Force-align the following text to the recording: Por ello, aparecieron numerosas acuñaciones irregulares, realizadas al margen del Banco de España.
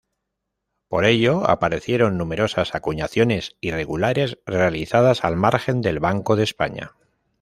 Por 0.87 1.05
ello, 1.05 1.47
aparecieron 1.47 2.17
numerosas 2.17 2.73
acuñaciones 2.73 3.55
irregulares, 3.61 4.39
realizadas 4.47 5.23
al 5.23 5.35
margen 5.35 5.81
del 5.81 5.99
Banco 5.99 6.35
de 6.35 6.43
España. 6.43 6.93